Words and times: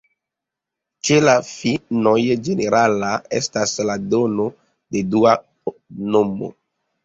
Ĉe 1.09 1.19
la 1.25 1.35
finnoj 1.49 2.15
ĝenerala 2.49 3.11
estas 3.43 3.77
la 3.93 4.01
dono 4.17 4.51
de 4.93 5.07
dua 5.15 5.39
nomo. 6.13 6.55